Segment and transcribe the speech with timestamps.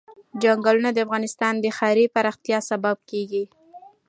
[0.41, 3.43] چنګلونه د افغانستان د ښاري پراختیا سبب کېږي.